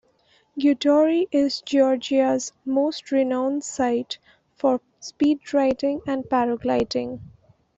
[0.59, 4.17] Gudauri is Georgia's most renowned site
[4.55, 7.19] for speedriding and paragliding.